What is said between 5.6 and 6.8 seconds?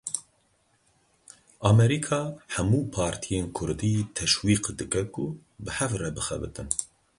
bi hev re bixebitin.